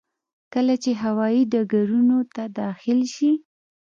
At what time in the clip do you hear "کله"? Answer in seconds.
0.53-0.73